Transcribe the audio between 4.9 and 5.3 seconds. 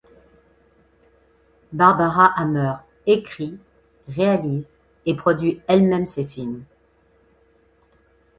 et